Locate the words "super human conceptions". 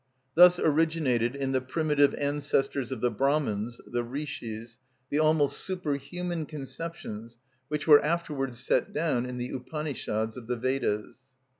5.59-7.37